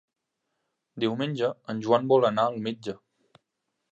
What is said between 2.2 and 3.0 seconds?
anar al metge.